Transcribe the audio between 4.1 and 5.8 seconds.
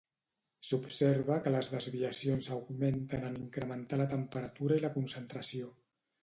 temperatura i la concentració.